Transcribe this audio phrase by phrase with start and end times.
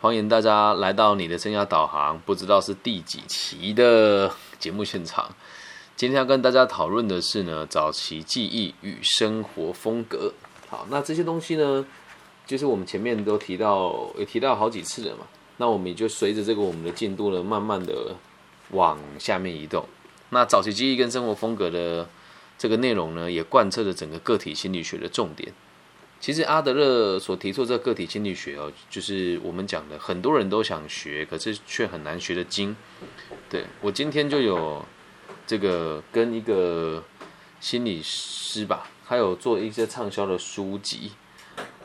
[0.00, 5.28] 欢迎大家来到你的生涯导航，不知道是第几期的节目现场。
[5.96, 10.32] 今天要跟大家讨论的是呢，早期记忆与生活风格。
[10.68, 11.84] 好，那这些东西呢，
[12.46, 15.26] 就是我们前面都提到，也提到好几次了嘛。
[15.56, 18.14] 那我们也就随着这个我们的进度呢，慢慢的
[18.70, 19.84] 往下面移动。
[20.30, 22.08] 那早期记忆跟生活风格的
[22.56, 25.52] 这个内容呢，也贯彻了整个个体心理学的重点。
[26.20, 32.76] 其实阿德勒所提出这个个体心理学哦，就是我们讲的，很多人都想学，可是却很难学得精。
[33.48, 34.84] 对我今天就有
[35.46, 37.02] 这个跟一个
[37.60, 41.12] 心理师吧，他有做一些畅销的书籍。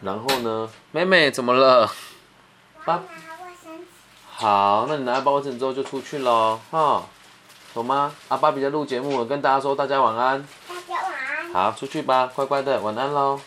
[0.02, 1.90] 然后呢，妹妹怎么了？
[2.84, 3.04] 爸，
[4.32, 7.08] 好，那你拿包枕之后就出去喽，哈，
[7.74, 8.14] 懂吗？
[8.28, 10.46] 阿爸比在录节目，跟大家说大家晚安。
[10.68, 11.54] 大家晚安。
[11.54, 13.40] 好，出去吧，乖乖的，晚安喽。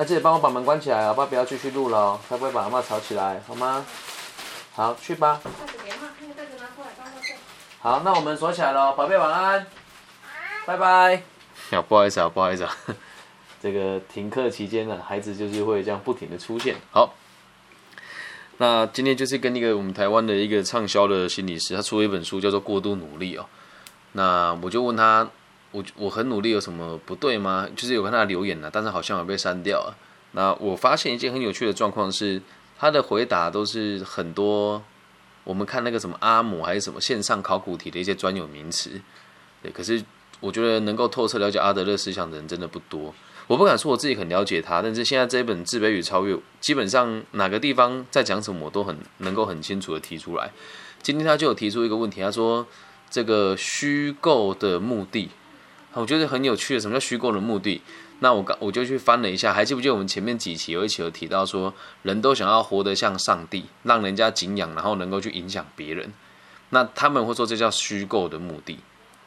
[0.00, 3.84] 那记得帮我把门关起来，阿爸不要继续录了，才不会把阿妈吵起来，好吗？
[4.72, 5.40] 好，去吧。
[7.80, 9.66] 好，那我们锁起来了，宝贝晚安，
[10.64, 11.14] 拜拜。
[11.72, 12.72] 呀，不好意思啊，不好意思啊，
[13.60, 16.76] 这个停课期间呢，孩子就是会这样不停的出现。
[16.92, 17.14] 好，
[18.58, 23.46] 那今天就是跟一个我们台湾的一个畅销的心理师，他出了一本书，叫做《过度努力》哦。
[24.12, 25.28] 那我就问他。
[25.70, 27.68] 我我很努力，有什么不对吗？
[27.76, 29.96] 就是有看他留言了，但是好像有被删掉了。
[30.32, 32.40] 那我发现一件很有趣的状况是，
[32.78, 34.82] 他的回答都是很多
[35.44, 39.00] 我们看那个什么阿姆还是什么线上考古题的一些专有名词。
[39.62, 40.02] 对，可是
[40.40, 43.14] 我觉得能够透彻了解阿德勒思想的人真的不多。
[43.46, 50.50] 我不敢说我自己很了解他，但是现在这一本《自卑与超越》，基本上哪个地方在讲什么，我都很能够很清楚的提出来。
[51.02, 52.66] 今天他就有提出一个问题，他说
[53.08, 55.30] 这个虚构的目的。
[55.94, 57.82] 我觉得很有趣的，什么叫虚构的目的？
[58.20, 61.72] 那我刚我就去翻了一下，还记不记得我们前面几期有一期有提到说，
[62.02, 66.12] 人都想要活得像上帝，让人家敬仰，然后能够去影响别人。
[66.70, 68.78] 那他们会说这叫虚构的目的。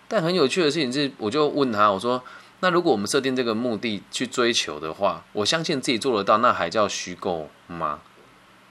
[0.08, 2.22] 但很有趣的事情是，我就问他，我说，
[2.60, 8.02] 那如果我们设定这个目的去追求的话，我相信自己做得到，那还叫虚构吗？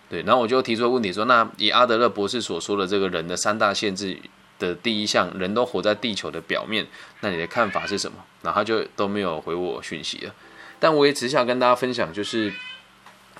[0.08, 4.18] 对，然后我就提出问题说，那以阿德勒博士所说的这个人的三大限制。
[4.60, 6.86] 的第一项，人都活在地球的表面，
[7.22, 8.18] 那你的看法是什么？
[8.42, 10.34] 然后他就都没有回我讯息了。
[10.78, 12.52] 但我也只想跟大家分享，就是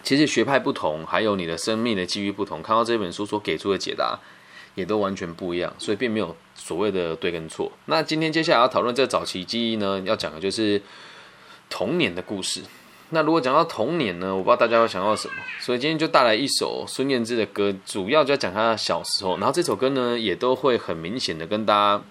[0.03, 4.19] 其实学派不同，还有你的生命的机遇不同，看到这本书所给出的解答，
[4.75, 7.71] 也都完全不一样，所以并没有所谓的对跟错。
[7.87, 10.83] 那今天接下来要讨论这早期记忆呢，要讲的就是
[11.69, 12.63] 童年的故事。
[13.13, 19.37] 那如果讲到童年呢，我不知道大家会想到什么，所以今天就带来一首孙燕姿的歌，主要就要讲她小时候。
[19.39, 22.05] 然后这首歌呢，也都会很明显的跟大家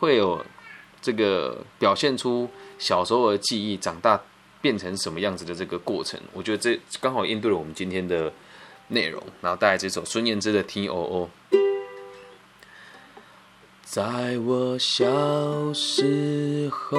[0.00, 0.44] 会有
[1.00, 4.20] 这个表现出小时候的记忆，长大
[4.60, 6.18] 变成什么样子的这个过程。
[6.32, 8.32] 我觉得这刚好应对了我们今天的
[8.88, 9.22] 内容。
[9.40, 11.30] 然后带来这首孙燕姿的《T O O》。
[13.84, 16.98] 在我小时候。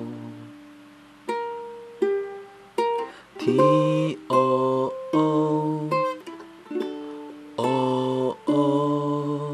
[3.51, 5.89] T O O
[7.57, 9.51] O O，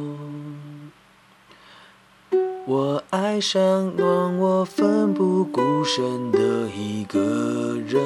[2.68, 8.00] 我爱上让我奋不顾身的一个人，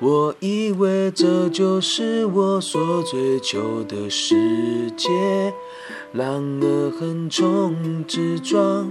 [0.00, 5.52] 我以为这就是我所追求的世界，
[6.12, 8.90] 然而横冲直撞。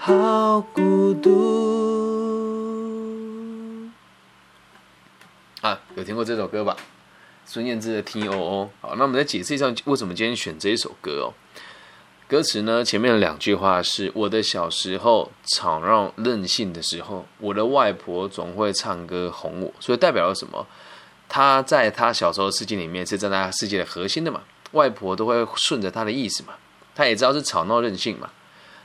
[0.00, 1.32] 好孤独
[5.60, 5.80] 啊！
[5.96, 6.76] 有听过这首歌吧？
[7.44, 8.64] 孙燕姿的《T O O》。
[8.80, 11.34] 好，那我们再解释一下为什么今天选这一首歌哦。
[12.28, 19.74] 歌词呢，前面的两句话是：我的小时候吵闹任性的时候，我的外婆总会唱歌哄我。
[19.80, 20.64] 所以代表了什么？
[21.28, 24.42] 她在她小时候的世界里面是站在世界的核心的嘛，
[24.72, 26.54] 外婆都会顺着她的意思嘛，
[26.94, 28.30] 她也知道是吵闹任性嘛。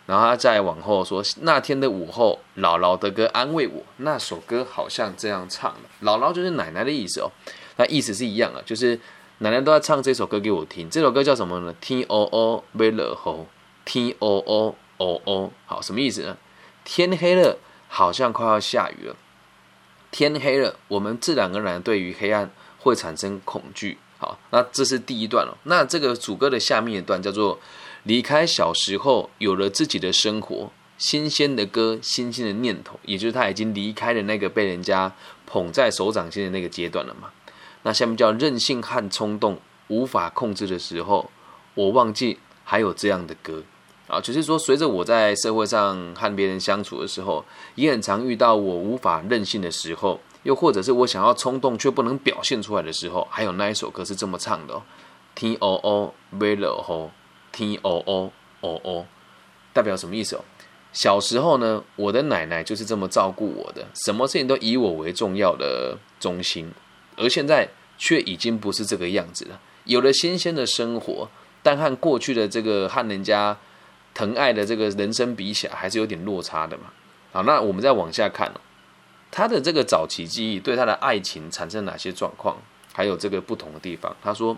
[0.05, 3.81] 然后他再往后说，那天的午后，姥姥的歌安慰我。
[3.97, 7.31] 那首歌好像这样唱的，姥姥就是奶奶的意思哦。
[7.77, 8.99] 那意思是一样的，就是
[9.37, 10.89] 奶奶都在唱这首歌给我听。
[10.89, 11.73] 这首歌叫什么呢？
[11.79, 13.47] 天哦哦，微热吼，
[13.85, 16.35] 天哦哦哦哦，好，什么意思呢？
[16.83, 17.57] 天黑了，
[17.87, 19.15] 好像快要下雨了。
[20.11, 23.97] 天黑了，我们自然而然对于黑暗会产生恐惧。
[24.17, 25.57] 好，那这是第一段了。
[25.63, 27.57] 那这个主歌的下面一段叫做。
[28.03, 35.13] 离开小时候，有了自己的生活，新鲜的歌，新鲜的念头，也就是他已经离开了那个被人家
[35.45, 37.29] 捧在手掌心的那个阶段了嘛。
[37.83, 39.57] 那下面叫任性和冲动
[39.87, 41.31] 无法控制的时候，
[41.75, 43.63] 我忘记还有这样的歌
[44.07, 47.45] 啊，就是说，随着我在社会上和别人相处的时候，
[47.75, 54.83] 也很常遇到我无法任性的时候，又或者是我想要冲动却不能表现出来的时候，还有那一首歌是这么唱的哦
[55.35, 57.11] ：T O O V L O。
[57.53, 59.05] T O O O O，
[59.71, 60.43] 代表什么意思哦？
[60.91, 66.71] 小时候呢，我的奶奶就是这么照顾我的，什么事情都以我为重要的中心，
[67.15, 69.59] 而现在却已经不是这个样子了。
[69.85, 71.29] 有了新鲜的生活，
[71.61, 73.57] 但和过去的这个和人家
[74.13, 76.85] 疼爱的这个人生比起来，还是有点落差的嘛。
[77.31, 78.61] 好，那我们再往下看哦，
[79.31, 82.57] 他的这个早期记忆对他的爱情产生哪些状况，
[82.91, 84.15] 还有这个不同的地方？
[84.21, 84.57] 他说。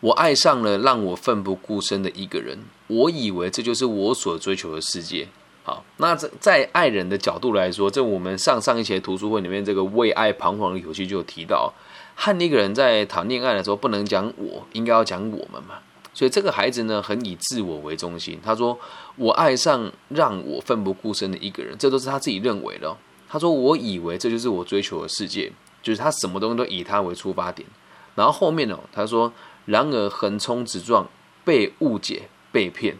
[0.00, 5.26] 我爱上了让我奋不顾身的一个人，我以为这就是我所追求的世界。
[5.64, 11.72] 好，那在在爱人的角度来说，在我们上上一节读书会里面这个为爱彷徨的游戏就有提到，
[12.14, 15.78] 和一个人在谈恋爱的时候不能讲我，应该要讲我们嘛。
[16.14, 18.38] 所以这个孩子呢，很以自我为中心。
[18.44, 18.78] 他说
[19.16, 22.96] ：“我爱上让我奋不顾身的一个人，这都是他自己认为的。”
[23.28, 25.50] 他说：“我以为这就是我追求的世界，
[25.82, 27.68] 就是他什么东西都以他为出发点。”
[28.14, 29.32] 然后后面呢，他说。
[29.66, 31.08] 然而横冲直撞，
[31.44, 32.96] 被误解、被骗，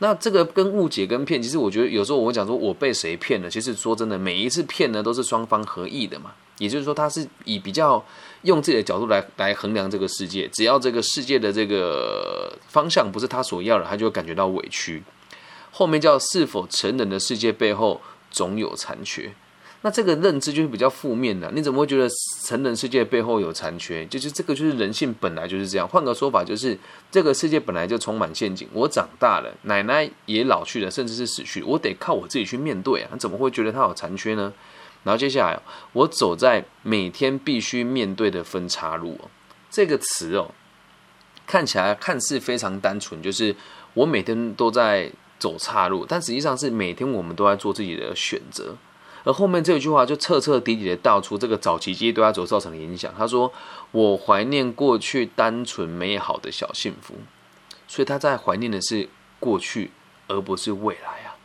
[0.00, 6.32] 那这个跟误解跟骗，其实我觉得有时候我会讲说我被谁骗了，其实说真的，每一次骗呢都是双方合意的嘛。
[6.58, 8.04] 也就是说，他是以比较
[8.42, 15.00] 用自己的角度来来衡量这个世界，只要这个世界的这个方向不是他所要的，他就会感觉到委屈。
[15.70, 18.00] 后面叫是否成人的世界背后
[18.32, 19.32] 总有残缺。
[19.82, 22.08] 那这个认知就是比较负面的，你怎么会觉得
[22.44, 24.04] 成人世界背后有残缺？
[24.06, 25.86] 就是这个就是人性本来就是这样。
[25.86, 26.76] 换个说法，就是
[27.12, 28.66] 这个世界本来就充满陷阱。
[28.72, 33.16] 我长大了，奶奶也老去了，甚至是死去，我得靠我自己去面对啊！
[33.16, 34.52] 怎么会觉得它有残缺呢？
[35.04, 35.60] 然后接下来，
[35.92, 39.20] 我走在每天必须面对的分岔路，
[39.70, 40.50] 这个词哦，
[41.46, 43.54] 看起来看似非常单纯，就是
[43.94, 48.76] 我每天都在走岔路，但实际上是每天我们都在做自己的选择。
[49.28, 53.12] 而后面这一句话就彻彻底底的道出这个早期记忆对他所造成的影响。
[53.14, 53.52] 他说
[53.92, 57.14] ：“我怀念过去单纯美好的小幸福。”
[57.86, 59.06] 所以他在怀念的是
[59.38, 59.90] 过去，
[60.28, 61.36] 而不是未来啊。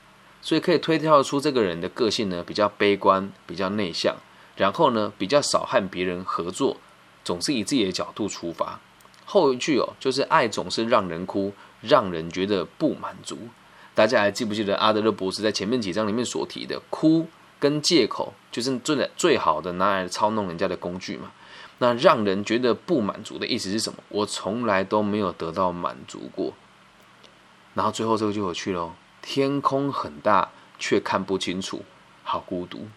[0.42, 4.16] 所以可以推跳出这个人的个性呢，比较悲观，比较内向，
[4.56, 6.78] 然后呢，比较少和别人合作，
[7.26, 8.80] 总是以自己的角度出发。
[9.26, 11.52] 后一句哦，就是爱总是让人哭，
[11.82, 13.38] 让人觉得不满足。
[13.94, 17.28] 大家还记不记得阿德勒博士在前面几章里面所提的哭？
[17.64, 21.32] 跟借口就是最最好的拿来操弄人家的工具嘛。
[21.78, 24.00] 那让人觉得不满足的意思是什么？
[24.10, 26.52] 我从来都没有得到满足过。
[27.74, 28.92] 然后最后这个就有趣喽。
[29.22, 31.86] 天空很大，却看不清楚，
[32.26, 32.90] 好孤独。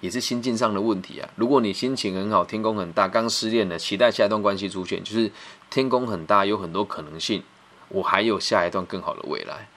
[0.00, 1.28] 也是心境上的问题啊。
[1.36, 5.30] 如果你心情很好，天空很大，刚失恋了，期待下一段关系出现，就是
[5.70, 7.44] 天空很大，有很多可能性，
[7.88, 9.68] 我还有下一段更好的未来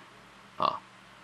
[0.58, 0.80] 啊。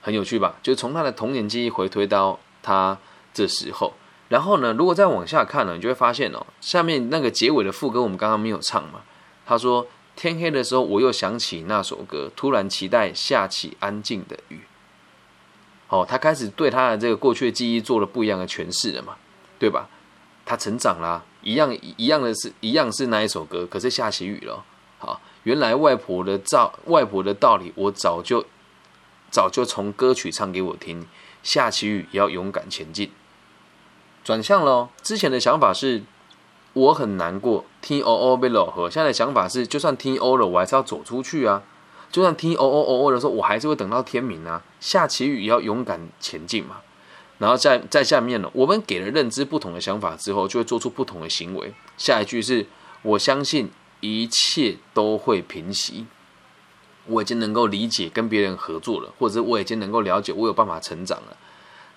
[0.08, 0.56] 很有趣吧？
[0.64, 2.98] 就从他的童年记忆回推到他
[3.34, 3.92] 这时候，
[4.30, 9.02] 然后呢，如果再往下看呢，你就会发现哦，下面那个结尾的副歌我们刚刚没有唱嘛。
[9.46, 9.86] 他说
[10.16, 14.62] ：“天黑的时候，我又想起那首歌，突然期待下起安静的雨。”
[15.90, 19.18] 哦，他开始对他的这个过去的记忆做了不一样的诠释了嘛，
[19.60, 19.90] 对吧？
[20.46, 24.64] 他成长啦，一样一样的是一样是那一首歌，可是下起雨了。
[25.00, 28.46] 好，原来外婆的照外婆的道理，我早就。
[29.30, 31.08] 早就从歌曲唱给我听，
[31.44, 33.12] 下起雨也要勇敢前进。
[34.24, 36.04] 转向了，之前的想法是
[36.74, 38.90] 我很难过听 O O 被老和。
[38.90, 41.64] 现在的想法是，就算听 O 了，我还是要走出去啊。
[42.12, 44.64] 就算听 O O O O 的时候，我还是会等到天明啊。
[44.80, 46.78] 下起雨也要勇敢前进嘛。
[47.38, 51.74] 然后在在下面呢，我们给了认知不同的想法之后，就会做出不同的行为。
[51.98, 52.66] 下一句是
[53.04, 56.06] 我相信一切都会平息。
[57.08, 61.38] 我已经能够理解跟别人合作了，或者我已经能够了解，我有办法成长了。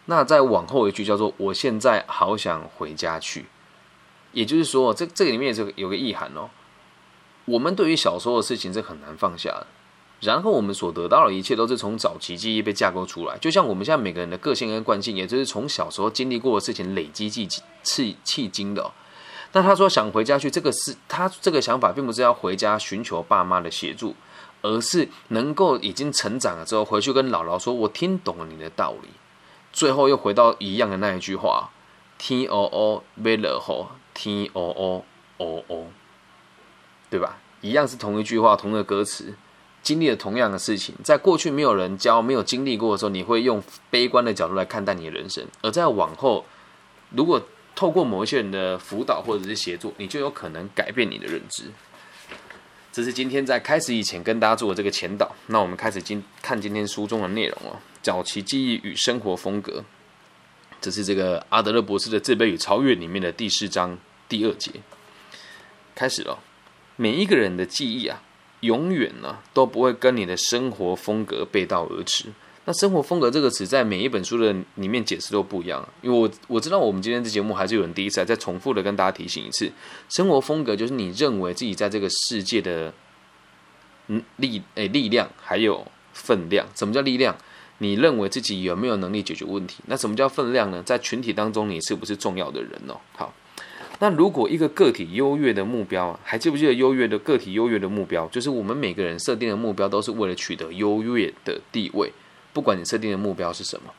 [0.07, 3.47] 那再往后一句叫做“我现在好想回家去”，
[4.33, 6.51] 也就是说，这这个里面是有个意涵哦。
[7.45, 9.67] 我们对于小时候的事情是很难放下的，
[10.21, 17.49] 然后我们所得到的一切都是从早期记忆被架构出来，就像我们现在每个人的个性跟惯性，也就是从小时候经历过的事情累积记
[17.83, 18.91] 气气经的。
[19.53, 24.15] 那他说想回家去，这个是他这个想法，并不是要回家寻求爸妈的协助，
[24.63, 29.09] 而是能够已经成长了之后回去跟姥姥说：“我听懂了你的道理。”
[29.73, 31.71] 最后又回到一样的那一句话
[32.19, 35.05] ：“T O O V L H T O O
[35.39, 35.87] O O。”
[37.11, 37.39] 对吧？
[37.61, 39.35] 一样是同一句话，同一个歌词，
[39.83, 46.45] 经历了同样的事情，在过去没有人教、没有经历过的时候，你会用悲观的角度来看待你的人生；而在往后，
[47.11, 47.43] 如果
[47.75, 51.65] 透过某一些人的辅导或者是协助，你就有可能改变你的认知。
[52.93, 55.35] 这是今天在开始以前跟大家做的这个前导。
[55.47, 59.85] 那我们开始今看今天书中的内容哦，早期记忆与生活风格。
[60.81, 64.73] 这是这个阿德勒博士的《自卑与超越》里面的第四章第二节，
[65.95, 66.39] 开始了。
[66.97, 68.23] 每一个人的记忆啊，
[68.61, 72.27] 永远呢都不会跟你的生活风格背道而驰。
[72.71, 75.85] 那生活风格这个词，在每一本书的里面解释都不一样。
[76.03, 79.69] 因为我我知道，我们今天这节目还是有人第一次来再重复的跟大家提醒一次：
[80.09, 82.95] 生活风格就是你认为自己在这个世界的
[84.07, 86.65] 嗯力诶力量还有分量。
[86.77, 87.37] 什么叫力量？
[87.79, 89.83] 你认为自己有没有能力解决问题？
[89.87, 90.81] 那什么叫分量呢？
[90.87, 92.95] 在群体当中，你是不是重要的人哦？
[93.17, 93.35] 好。
[93.99, 102.13] 那如果一个个体优越的目标，还记不记得优越的个体优越的目标，就是我们每个人设定的目标，都是为了取得优越的地位。
[102.53, 103.93] 不管你设定的目标是什么，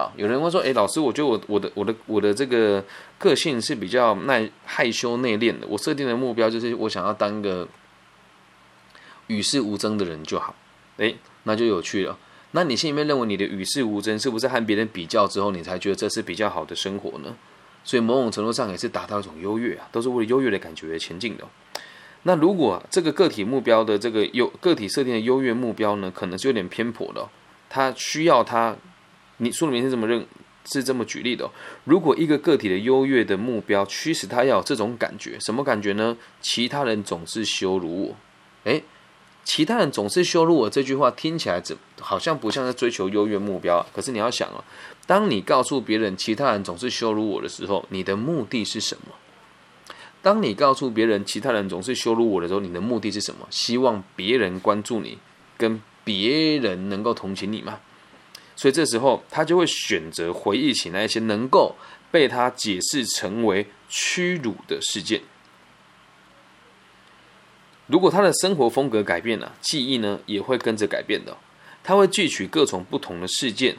[0.00, 2.84] 啊，有人会说，哎，老师，我觉得我我的我的我的这个
[3.18, 7.66] 个性是比较耐害羞内敛的，我设定的目标就是我想要当一个
[9.28, 10.54] 与世无争的人就好。
[10.98, 12.18] 哎，那就有趣了。
[12.52, 17.36] 那你心里面认为你的与世无争，是不是和别人比较之后，你才觉得这是比较好的生活呢？
[17.84, 21.44] 所以某种程度上也是达到一种优越啊，都是为了优越的感觉而前进的。
[22.24, 27.28] 那如果这个个体目标的这个优个体设定的优越目标呢，可能是有点偏颇的。
[27.68, 28.76] 他需要他，
[29.38, 30.26] 你书里面是这么认，
[30.64, 31.50] 是这么举例的。
[31.84, 36.16] 如果一个个体的优越的目标驱使他要有这种感觉，什么感觉呢？
[36.40, 38.16] 其他人总是羞辱我，
[38.64, 38.82] 诶，
[39.44, 43.86] 其他人总是羞辱我这句话听起来怎好像不像在追求优越目标啊？
[43.94, 44.64] 可是你要想啊。
[45.06, 49.14] 当你告诉别人其他人总是羞辱我的时候，你的目的是什么？
[50.20, 53.46] 当你告诉别人其他人总是羞辱我的时候，你的目的是什么？
[53.48, 55.18] 希望别人关注你，
[55.56, 57.80] 跟别人能够同情你吗？
[58.54, 61.74] 所以这时候他就会选择回忆起那些能够
[62.10, 65.20] 被他解释成为屈辱的事件。
[67.88, 71.36] 如果他的生活风格改变了，记忆呢也会跟着改变的。
[71.82, 73.76] 他会汲取各种不同的事件。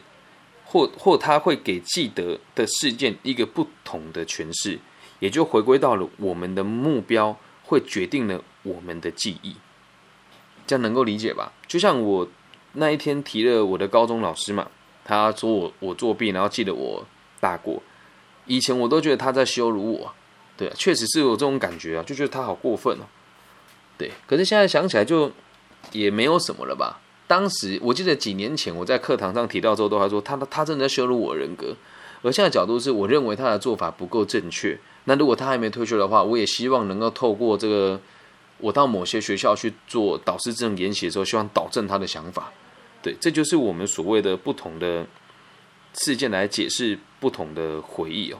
[0.69, 4.77] 或或他会给记得的事件一个不同的诠释，
[5.19, 9.55] 也就回归到了我们的目标会决定了我们的记忆，
[10.67, 11.51] 这样能够理解吧？
[11.65, 12.27] 就像我
[12.73, 14.69] 那一天提了我的高中老师嘛，
[15.03, 17.03] 他说我我作弊，然后记得我
[17.39, 17.81] 大过，
[18.45, 20.13] 以前我都觉得他在羞辱我，
[20.55, 23.07] 对，确实是有这种感觉啊，就觉得他好过分哦，
[23.97, 25.31] 对，可是现在想起来就
[25.91, 26.99] 也没有什么了吧。
[27.25, 31.75] 当时我记得几年前我在课堂上提到之后，都还说他他正在羞辱我人格。
[32.23, 34.77] 而现在角度是我认为他的做法不够正确。
[35.03, 38.01] 那如果他还没退休的话，我也希望能够透过这个，
[38.59, 42.51] 我到某些学校去做导师证研习的时候，希望导正他的想法。
[43.01, 45.05] 对，这就是我们所谓的不同的
[45.93, 48.39] 事件来解释不同的回忆哦。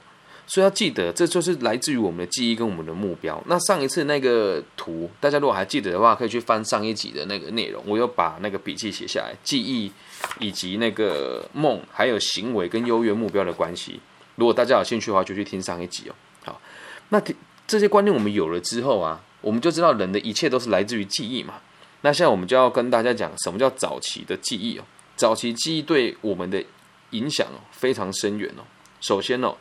[0.49, 3.43] 所以要记得，这就是来自于我们的记忆跟我们的目标。
[3.47, 7.83] 那上一次那个图，大家如果还记得的话，可以去翻上一集的那个内容。
[7.85, 9.91] 我有把那个笔记写下来，记忆
[10.39, 13.99] 以及那个梦，还有行为跟优越目标的关系。
[14.35, 16.15] 如果大家有兴趣的话，就去听上一集哦。
[16.45, 16.61] 好，
[17.09, 17.21] 那
[17.67, 21.55] 这些观念我们有了之后啊，我们就知道人的一切都是来自于记忆嘛。
[22.01, 24.83] 那现在我们就要跟大家讲，什么叫早期的记忆哦？
[25.15, 26.63] 早期记忆对我们的
[27.11, 28.63] 影响非常深远哦。
[28.99, 29.55] 首先哦。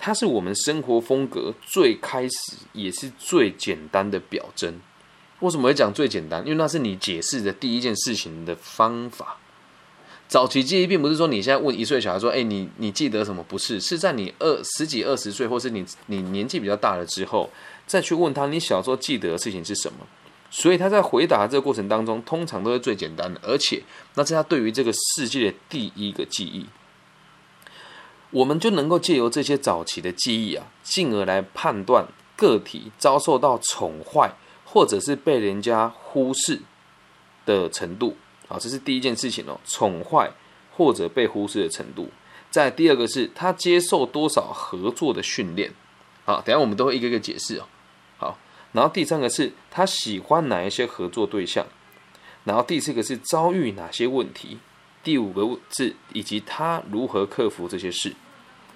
[0.00, 4.80] 它是我们生活风格最开始也是最简单的表征。
[5.40, 6.40] 为什么会讲最简单？
[6.44, 9.38] 因为那是你解释的第一件事情的方法。
[10.28, 17.50] 早期记忆并不是说你现在问一岁小孩说：“哎，你你记得什么？”不是，是在你二十几、二十岁，或是你你年纪比较大了之后，
[17.88, 20.06] 再去问他你小时候记得的事情是什么。
[20.50, 23.82] 所以他在回答这个过程当中，通常都是最简单的，而且
[24.14, 26.64] 那是他对于这个世界的第一个记忆。
[28.30, 36.60] 我们就能够借由这些早期的记忆啊，进而来判断个体遭受到宠坏或者是被人家忽视
[37.44, 38.16] 的程度
[38.48, 40.30] 啊，这是第一件事情哦，宠坏
[40.74, 42.08] 或者被忽视的程度。
[42.50, 45.72] 再第二个是他接受多少合作的训练
[46.24, 47.66] 好，等下我们都会一个一个解释哦。
[48.78, 51.66] 然后第三个是他喜欢哪一些合作对象，
[52.44, 54.56] 然后第四个是遭遇哪些问题，
[55.02, 58.14] 第五个是以及他如何克服这些事。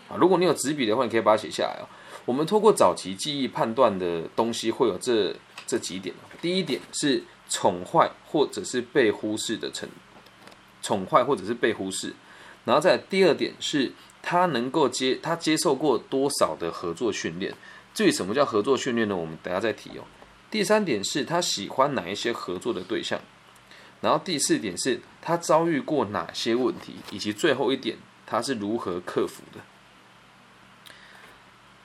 [0.08, 1.86] 啊，如果你有纸笔的话，你可以把它写下来哦。
[2.24, 5.32] 我们通过早期记忆判断的东西会有这
[5.68, 9.88] 这几点第一点是宠坏或者是被忽视的成
[10.82, 12.12] 宠坏或者是被忽视，
[12.64, 17.54] 然后在第二点是他能够接他接受过多少的合作训练。
[17.94, 19.16] 至于什么叫合作训练呢？
[19.16, 20.04] 我们等下再提哦。
[20.50, 23.20] 第三点是他喜欢哪一些合作的对象，
[24.00, 27.96] 然后第四点是他遭遇过哪些问题，以及最后一点
[28.26, 29.60] 他是如何克服的。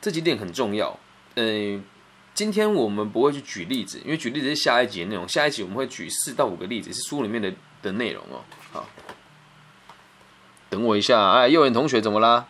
[0.02, 1.00] 这几点很重要。
[1.36, 1.84] 嗯，
[2.34, 5.28] 今天我们不会去举例子，因为举例子是下一集的内容。
[5.28, 8.44] 下一集我们会举四到五个例子，是书里面的的内容哦。
[8.72, 8.88] 好，
[10.70, 11.32] 等我一下。
[11.32, 12.48] 哎，幼园同学怎么啦？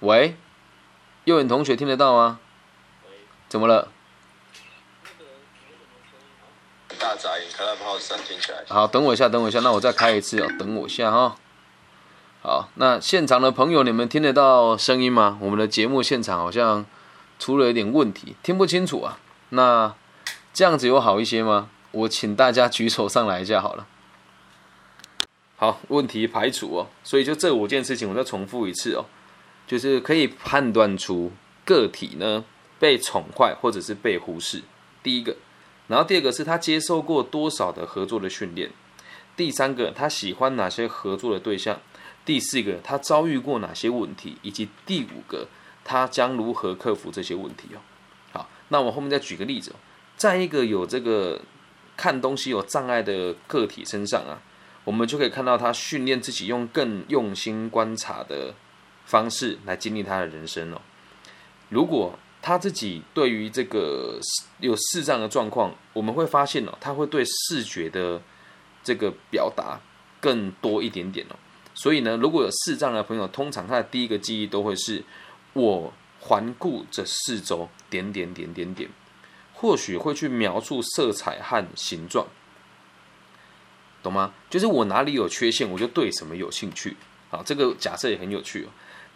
[0.00, 0.36] 喂，
[1.28, 2.40] 幼园同学听得到吗？
[3.50, 3.88] 怎么了？
[6.98, 8.64] 大杂音，开到炮声听起来。
[8.66, 10.48] 好，等我一下，等我一下，那我再开一次哦。
[10.58, 11.36] 等我一下哈。
[12.40, 15.36] 好，那现场的朋友，你们听得到声音吗？
[15.42, 16.86] 我们的节目现场好像
[17.38, 19.18] 出了一点问题，听不清楚啊。
[19.50, 19.94] 那
[20.54, 21.68] 这样子有好一些吗？
[21.90, 23.86] 我请大家举手上来一下好了。
[25.56, 26.86] 好，问题排除哦。
[27.04, 29.04] 所以就这五件事情，我再重复一次哦，
[29.68, 31.30] 就是可以判断出
[31.64, 32.44] 个体呢
[32.80, 34.62] 被宠坏或者是被忽视。
[35.02, 35.36] 第一个，
[35.86, 38.70] 然后第二个是他接受过多少的合作的训练。
[39.36, 41.80] 第三个，他喜欢哪些合作的对象。
[42.24, 45.46] 第四个，他遭遇过哪些问题，以及第五个，
[45.84, 47.78] 他将如何克服这些问题哦。
[48.32, 49.76] 好，那我后面再举个例子哦，
[50.16, 51.40] 在一个有这个
[51.96, 54.42] 看东西有障碍的个体身上啊，
[54.84, 58.54] 我们就可以看到他训练自己用更用心观察的
[59.08, 60.80] 方式来经历他的人生哦。
[61.70, 64.20] 如果他自己对于这个
[64.60, 68.20] 有视障的状况，我们会发现哦，他会对视觉的
[68.84, 69.80] 这个表达
[70.20, 71.36] 更多一点点哦。
[71.74, 75.02] 所以呢，如果有视障的朋友，通常他的第一个记忆都会是
[75.54, 78.90] 我环顾着四周，点点点点点，
[79.54, 82.26] 或许会去描述色彩和形状，
[84.02, 84.34] 懂吗？
[84.50, 86.96] 就是我哪里有缺陷，我就对什么有兴趣。
[87.30, 88.68] 好，这个假设也很有趣哦。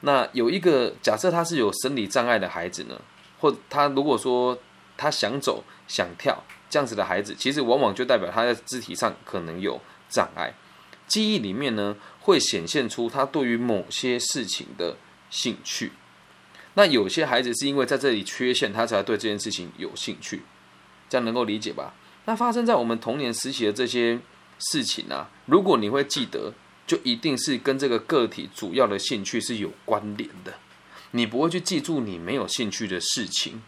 [0.02, 3.00] 那有一个假设，他是有生理障碍的孩子呢，
[3.40, 4.58] 或他如果说
[4.96, 10.54] 他想走、想跳这样子的孩子，其实往往就代表他在肢体上可能有障碍。
[11.06, 14.96] 记忆里面呢，会显现出他对于某些事情的
[15.30, 15.92] 兴趣。
[16.74, 20.42] 那有些孩子是因为在这里缺陷，他才对这件事情有兴趣，
[21.08, 21.94] 这样能够理解吧？
[22.24, 24.18] 那发生在我们童年时期的这些
[24.58, 26.54] 事情啊，如果你会记得，
[26.92, 30.52] 就一定是跟这个个体主要的兴趣是有关联的。
[31.12, 33.62] 你不会去记住你没有兴趣的事情。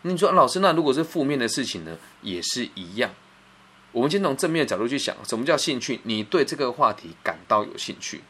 [0.00, 3.10] 你说老师，那如果是负面的事情呢，也是一样。
[3.92, 6.00] 我们先从正面的角度去想，什么叫兴趣？
[6.04, 8.22] 你对这个话题感到有兴趣，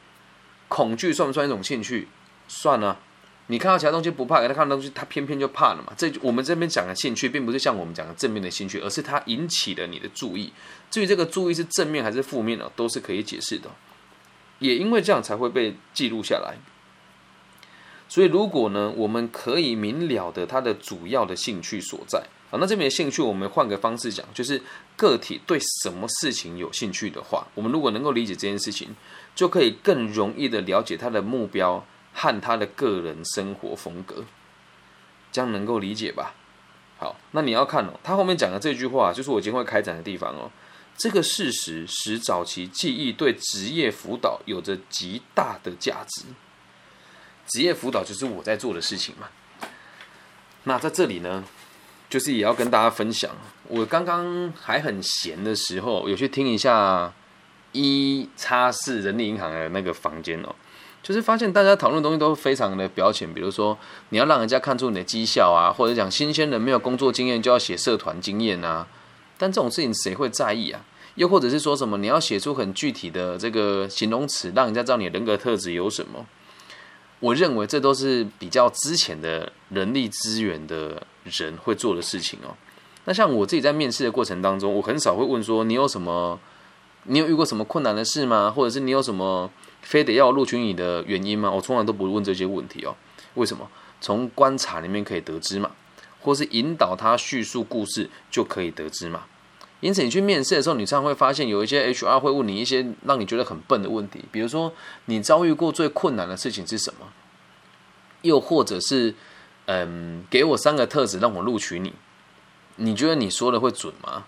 [0.67, 2.09] 恐惧算不算一种兴趣？
[2.49, 2.99] 算啊。
[3.47, 5.93] 你看到其他东西不怕，给他看到东西，他偏偏就怕了嘛。
[5.97, 10.53] 这我们这边讲的兴趣，并不是像我们讲的正面的兴趣，而是它引起了你的注意。
[10.91, 13.71] 至于这个注意是正面还是负面呢，都是可以解释的。
[14.63, 16.57] 也因为这样才会被记录下来。
[18.09, 22.23] 所以如果呢，我们可以明了的他的主要的兴趣所在。
[22.51, 24.61] 啊，那这边的兴趣，我们换个方式讲，就是
[24.95, 28.95] 个体对什么事情有兴趣的话，我们如果能够理解这件事情，
[29.35, 34.27] 就可以更容易的了解他的目标和他的个人生活风格，
[35.33, 36.35] 这样能够理解吧？
[36.99, 40.51] 好，那你要看哦，他后面讲的这句话，就是我今天会开展的地方哦。
[40.97, 46.25] 这个事实使早期记忆对职业辅导有着极大的价值。
[47.47, 49.29] 职业辅导就是我在做的事情嘛。
[50.65, 51.45] 那在这里呢？
[52.09, 53.31] 就是也要跟大家分享，
[53.69, 57.11] 我刚刚还很闲的时候，有去听一下
[57.73, 60.55] 一叉四人力银行的那个房间哦，
[61.03, 63.79] 就是发现大家讨论的东西都非常的表浅，比如说
[64.11, 68.87] 你要让人家看出你的绩效啊，或者讲新鲜人没有工作经验就要写社团经验啊，
[69.43, 70.85] 但这种事情谁会在意啊？
[71.17, 76.25] 又或者是说什么你要写出很具体的这个形容词，让人家知道你人格特质有什么？
[77.19, 81.07] 我认为这都是比较之前的人力资源的。
[81.25, 82.51] 人会做的事情哦，
[83.05, 86.37] 那像我自己在面试的过程当中，我很少会问说你有什么，
[87.05, 88.51] 你有遇过什么困难的事吗？
[88.51, 89.49] 或者是你有什么
[89.83, 91.49] 非得要录取你的原因吗？
[91.49, 92.97] 我从来都不问这些问题哦。
[93.35, 93.71] 为什么？
[94.01, 95.71] 从观察里面可以得知嘛，
[96.21, 99.27] 或是引导他叙述故事就可以得知嘛。
[99.83, 104.73] 因此，你去面试的时候，你常常会发现有一些 HR 会问你一些让你觉得很笨的问题，比如说
[105.07, 107.09] 你遭遇过最困难的事情是什么？
[108.23, 109.15] 又或者是
[109.67, 111.93] 嗯，给我三个特质让我录取你，
[112.77, 114.25] 你觉得你说的会准吗？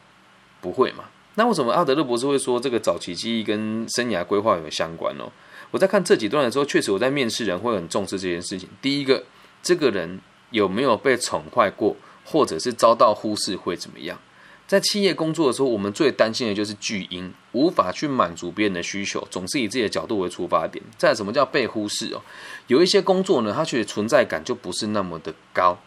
[0.60, 1.04] 不会嘛？
[1.36, 5.24] 那为什么阿德勒博士会说这个早期记忆跟生涯规划有相关呢？
[5.70, 8.68] 我在看这几段的时候，确实我在面试人会很重视这件事情。
[8.82, 9.22] 第一个，
[9.62, 14.18] 这个人有没有被宠坏过，或者是遭到忽视会怎么样？
[14.66, 20.82] 在企业工作的时候，我们最担心的就是巨婴无法去满足别人的需求，总是以自己的角度为出发点。
[20.96, 22.22] 再什么叫被忽视哦？
[22.66, 25.78] 有一些工作呢，它其实存在感就不是那么的高。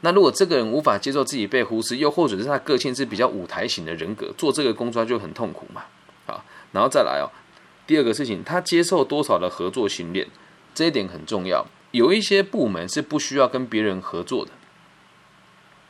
[0.00, 5.84] 那如果这个人无法接受自己被忽视，又或者是他个性是比较舞台型的人格，做这个工作就很痛苦嘛。
[6.26, 7.30] 好，然后再来哦，
[7.86, 10.26] 第二个事情，他接受多少的合作训练，
[10.74, 11.66] 这一点很重要。
[11.92, 14.52] 有一些部门是不需要跟别人合作的。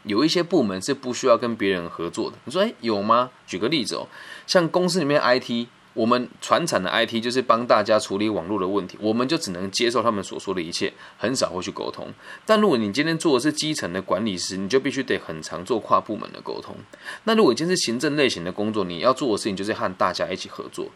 [0.04, 2.36] 有一些部门是不需要跟别人合作的。
[2.44, 3.30] 你说，哎，有吗？
[3.46, 4.06] 举个例子哦，
[4.46, 12.08] 像公司里面 IT，我们传产的 IT 就是帮大家处理网络的问题，我们就只能接受他们所说的一切，很少会去沟通。
[12.46, 16.76] 但如果你今天做的是基层的管理师，你就必须得很常做跨部门的沟通。
[17.24, 20.86] 那如果今天是行政类型的工作，你要做的事情就是和大家一起合作。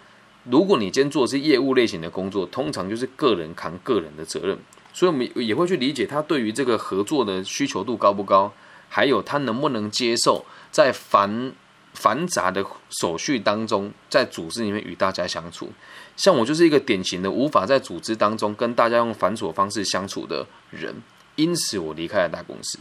[0.44, 4.58] 如果你今天做的是业务类型的工作，通常就是个人扛个人的责任，
[4.92, 8.52] 所以我们也会去理解他对于这个合作的需求度高不高。
[8.94, 11.52] 还有他能不能接受在繁
[11.94, 15.72] 繁杂的手续当中，在组织里面与大家相处？
[16.16, 21.02] 像我就是一个典型的无法在组织当中跟大家用繁琐方式相处的人，
[21.34, 22.78] 因此我离开了大公司。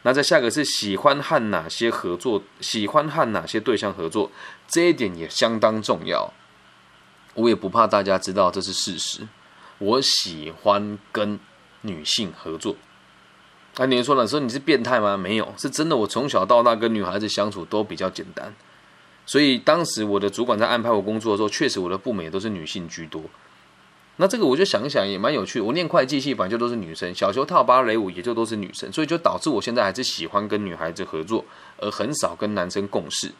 [0.00, 2.42] 那在下个是喜欢和哪些合作？
[2.62, 4.30] 喜欢和哪些对象合作？
[4.66, 6.32] 这一点也相当重要。
[7.34, 9.28] 我也不怕大家知道这是事实。
[9.76, 11.38] 我喜欢跟
[11.82, 12.76] 女性合作。
[13.76, 15.16] 那你说了，说你是变态吗？
[15.16, 15.96] 没有，是真的。
[15.96, 18.54] 我从小到大跟女孩子相处都比较简单，
[19.26, 23.22] 所以当时我的主管在安排我工作的时候，确实我的部门也都是女性居多。
[24.16, 25.60] 那这个我就想一想，也蛮有趣。
[25.60, 31.44] 我念会计系，反正就都是女生；小球跳芭蕾舞，也就都是女生，所以就导致我现在还是喜欢跟女孩子合作，
[31.78, 33.32] 而很少跟男生共事。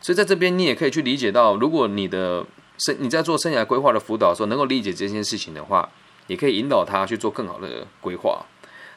[0.00, 2.46] 所以在这边，你也可以去理解到，如果你的
[2.78, 5.90] 生你在做生涯规划的辅导的时候，能够理解这件事情的话，
[6.28, 8.46] 也可以引导他去做更好的规划。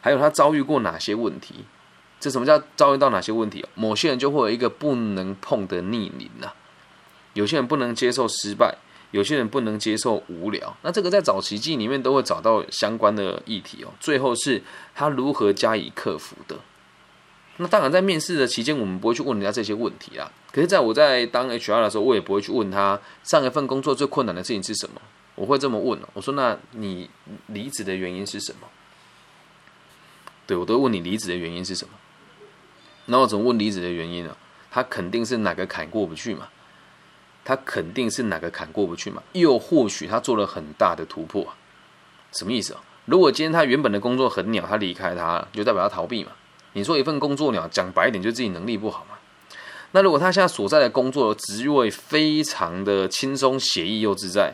[0.01, 1.65] 还有他遭遇过哪些问题？
[2.19, 3.65] 这什么叫遭遇到哪些问题？
[3.75, 6.51] 某些人就会有一个不能碰的逆鳞呐。
[7.33, 8.75] 有些人不能接受失败，
[9.11, 10.75] 有些人不能接受无聊。
[10.81, 13.93] 那这个在早期记里面都会找到相关的议题哦。
[13.99, 14.63] 最后是
[14.95, 16.57] 他如何加以克服的。
[17.57, 20.31] 那当然在面试的期间，我们不会去问人家这些问题啊。
[20.51, 24.99] 可是在我在当 HR 的时候，我也不会去问他上一份工作最困难的事情是什么。
[25.35, 27.07] 我会这么问我说：“那你
[27.47, 28.67] 离职的原因是什么？”
[30.47, 31.93] 对，我都问你离职的原因是什么？
[33.05, 34.35] 那我怎么问离职的原因呢？
[34.71, 36.47] 他肯定是哪个坎过不去嘛？
[37.45, 39.21] 他肯定是哪个坎过不去嘛？
[39.33, 41.47] 又或许他做了很大的突破，
[42.31, 42.81] 什么意思啊？
[43.05, 46.31] 如果今天他原本的工作很鸟，他离开他，就代表他逃避嘛？
[46.73, 49.17] 你说一份工作鸟，讲白一点，就自己能力不好嘛？
[49.91, 54.53] 那如果他现在所在的工作职位非常的轻松写意又自在？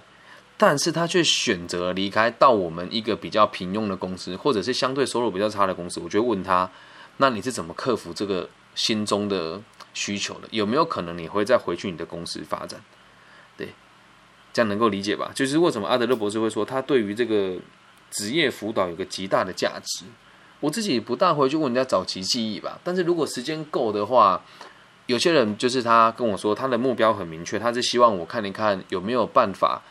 [0.55, 5.99] 但是他却选择离开，到我们一个比较平庸的公司，或者是相对收入比较差的公司。
[5.99, 6.69] 我就问他，
[7.17, 9.59] 那你是怎么克服这个心中的
[9.93, 10.47] 需求的？
[10.51, 12.79] 有没有可能你会再回去你的公司发展？
[13.57, 13.73] 对，
[14.53, 15.31] 这样能够理解吧？
[15.35, 17.57] 就是为什么阿德勒博士会说他对于这个
[18.11, 20.05] 职业辅导有个极大的价值。
[20.59, 24.41] 我自己不大回去问人家早期记忆吧，但是如果时间够的话，
[25.07, 29.81] 有些人就是他跟我说他的目标很明确，他是希望我看一看有没有办法。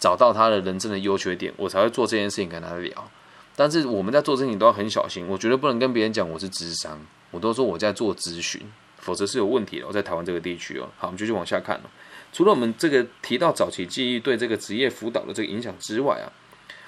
[0.00, 3.10] 找到他的人生的优缺点，我才会做这件事情跟他聊。
[3.54, 6.98] 但是我们在做事情都要很小心，我绝对不能跟别人讲我是智商，
[7.30, 8.62] 我都说我在做咨询，
[8.96, 9.86] 否则是有问题的。
[9.86, 11.90] 我在台湾这个地区哦，好，我们继续往下看了。
[12.32, 16.32] 除了我们这个提到早期记忆对这个职业辅导的这个影响之外啊，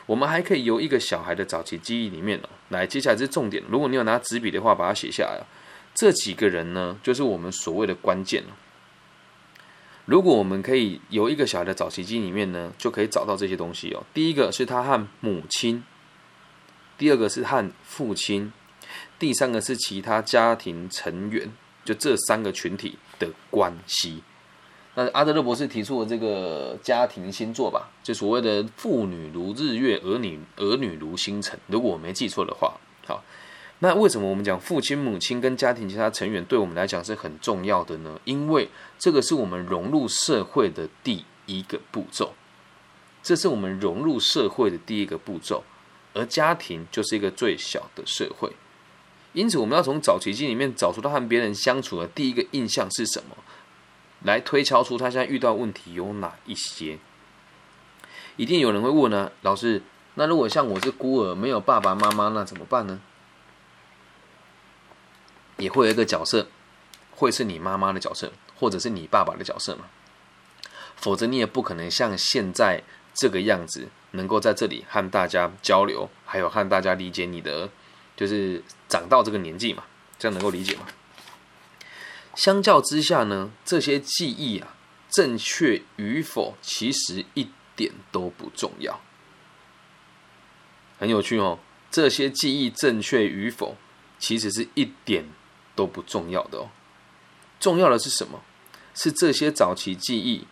[0.06, 3.62] 我们还可以由一个小孩的早期记忆里面哦，来接下来是重点。
[3.68, 5.42] 如果你有拿纸笔的话，把它写下来。
[5.94, 8.48] 这几个人呢，就是我们所谓的关键了。
[10.04, 14.02] 如果我们可以有一个小孩的早期记忆里面呢，就可以找到这些东西哦。
[14.12, 15.84] 第一个是他和母亲，
[16.98, 18.52] 第二个是和父亲，
[19.18, 21.48] 第三个是其他家庭成员，
[21.84, 24.22] 就这三个群体的关系。
[24.94, 31.58] 那阿德勒博士提出的这个家庭星座吧，就所谓的父女如日月，儿女儿女如星辰。
[31.68, 32.74] 如果我没记错的话，
[33.06, 33.22] 好。
[33.84, 38.20] 那为什么我们讲父亲、母亲跟家庭其他成员对我们来讲是很重要的呢？
[38.22, 42.32] 因为这个是我们融入社会的第一个步骤，
[43.24, 45.64] 这是我们融入社会的第一个步骤，
[46.14, 48.52] 而家庭就是一个最小的社会。
[49.32, 53.36] 因此，我们要从早期经里面找出他和别人相处的第一个印象是什么，
[54.22, 57.00] 来推敲出他现在遇到问题有哪一些。
[58.36, 59.82] 一定有人会问呢，老师，
[60.14, 63.00] 那如果像我是孤儿，没有爸爸妈妈，那怎么办呢？
[65.62, 66.48] 也会有一个角色，
[67.10, 69.84] 会是你妈妈的角色，或者是你爸爸的角色嘛？
[70.96, 72.82] 否则你也不可能像现在
[73.14, 77.70] 这个样子，能够在这里和大家交流，还有和大家理解你的，
[78.16, 79.84] 就是长到这个年纪嘛，
[80.18, 80.86] 这样能够理解吗？
[82.34, 84.74] 相较之下呢，这些记忆啊，
[85.10, 89.00] 正确与否其实一点都不重要。
[90.98, 91.58] 很有趣哦，
[91.90, 93.76] 这些记忆正确与否，
[94.18, 95.26] 其实是一点
[95.74, 96.70] 都不重要的哦。
[97.60, 98.42] 重要的是什么？
[98.94, 100.46] 是这些早期记忆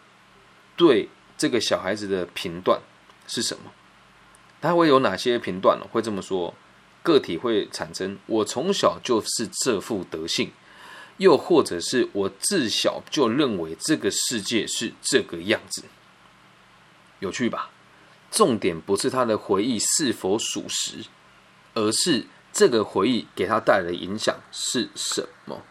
[0.77, 2.81] 对这个小孩子的评断
[3.27, 3.73] 是什么？
[4.61, 5.87] 他会有哪些评断呢？
[5.91, 6.55] 会这么说：
[7.03, 10.53] 个体会产生“我从小就是这副德性”。
[11.19, 15.85] 又或者是我自小就认为这个世界是这个样子，
[17.19, 17.71] 有趣吧？
[18.31, 21.05] 重点不是他的回忆是否属实，
[21.75, 25.63] 而是这个回忆给他带来的影响是什么。